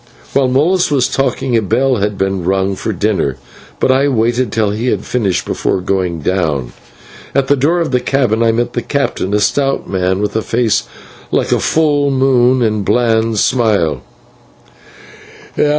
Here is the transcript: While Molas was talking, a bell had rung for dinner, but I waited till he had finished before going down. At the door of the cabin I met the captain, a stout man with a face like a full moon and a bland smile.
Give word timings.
While 0.33 0.47
Molas 0.47 0.89
was 0.89 1.07
talking, 1.07 1.55
a 1.55 1.61
bell 1.61 1.97
had 1.97 2.19
rung 2.19 2.75
for 2.75 2.91
dinner, 2.91 3.37
but 3.79 3.91
I 3.91 4.07
waited 4.07 4.51
till 4.51 4.71
he 4.71 4.87
had 4.87 5.05
finished 5.05 5.45
before 5.45 5.79
going 5.79 6.21
down. 6.21 6.73
At 7.35 7.49
the 7.49 7.55
door 7.55 7.79
of 7.79 7.91
the 7.91 7.99
cabin 7.99 8.41
I 8.41 8.51
met 8.51 8.73
the 8.73 8.81
captain, 8.81 9.31
a 9.35 9.39
stout 9.39 9.87
man 9.87 10.19
with 10.19 10.35
a 10.35 10.41
face 10.41 10.87
like 11.29 11.51
a 11.51 11.59
full 11.59 12.09
moon 12.09 12.63
and 12.63 12.79
a 12.79 12.83
bland 12.91 13.37
smile. 13.37 14.01